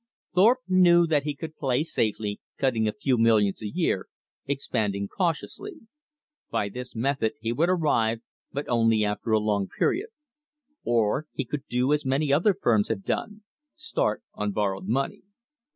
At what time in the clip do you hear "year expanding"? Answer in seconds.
3.69-5.07